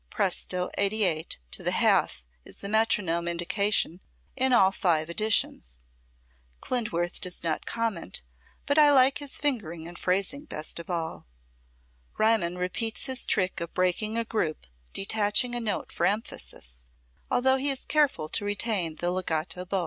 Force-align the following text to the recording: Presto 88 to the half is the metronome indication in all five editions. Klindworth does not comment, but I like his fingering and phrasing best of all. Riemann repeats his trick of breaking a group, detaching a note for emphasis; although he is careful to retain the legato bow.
Presto 0.09 0.71
88 0.79 1.37
to 1.51 1.61
the 1.61 1.73
half 1.73 2.23
is 2.43 2.57
the 2.57 2.67
metronome 2.67 3.27
indication 3.27 3.99
in 4.35 4.51
all 4.51 4.71
five 4.71 5.11
editions. 5.11 5.77
Klindworth 6.59 7.21
does 7.21 7.43
not 7.43 7.67
comment, 7.67 8.23
but 8.65 8.79
I 8.79 8.91
like 8.91 9.19
his 9.19 9.37
fingering 9.37 9.87
and 9.87 9.99
phrasing 9.99 10.45
best 10.45 10.79
of 10.79 10.89
all. 10.89 11.27
Riemann 12.17 12.57
repeats 12.57 13.05
his 13.05 13.27
trick 13.27 13.61
of 13.61 13.75
breaking 13.75 14.17
a 14.17 14.25
group, 14.25 14.65
detaching 14.91 15.53
a 15.53 15.59
note 15.59 15.91
for 15.91 16.07
emphasis; 16.07 16.87
although 17.29 17.57
he 17.57 17.69
is 17.69 17.85
careful 17.85 18.27
to 18.29 18.43
retain 18.43 18.95
the 18.95 19.11
legato 19.11 19.65
bow. 19.65 19.79